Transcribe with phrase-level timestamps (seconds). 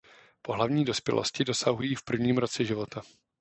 [0.41, 3.01] Pohlavní dospělosti dosahují v prvním roce života.